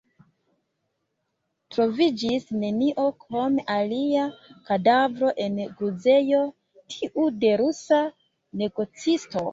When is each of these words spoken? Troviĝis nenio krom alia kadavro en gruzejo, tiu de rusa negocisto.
Troviĝis 1.75 2.47
nenio 2.63 3.05
krom 3.25 3.59
alia 3.75 4.25
kadavro 4.71 5.29
en 5.45 5.61
gruzejo, 5.83 6.41
tiu 6.95 7.27
de 7.45 7.53
rusa 7.65 8.01
negocisto. 8.65 9.47